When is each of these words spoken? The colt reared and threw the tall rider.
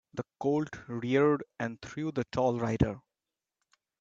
The 0.15 0.25
colt 0.39 0.79
reared 0.87 1.43
and 1.59 1.79
threw 1.79 2.11
the 2.11 2.23
tall 2.31 2.57
rider. 2.59 3.01